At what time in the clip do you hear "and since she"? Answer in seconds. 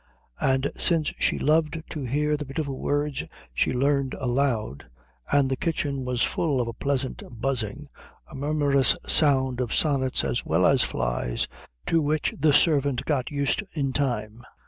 0.39-1.37